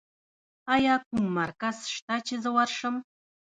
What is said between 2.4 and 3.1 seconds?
زه ورشم؟